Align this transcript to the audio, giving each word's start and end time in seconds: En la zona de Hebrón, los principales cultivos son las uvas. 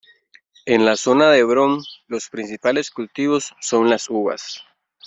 En 0.65 0.83
la 0.83 0.95
zona 0.95 1.29
de 1.29 1.37
Hebrón, 1.37 1.83
los 2.07 2.27
principales 2.29 2.89
cultivos 2.89 3.53
son 3.61 3.87
las 3.87 4.09
uvas. 4.09 4.63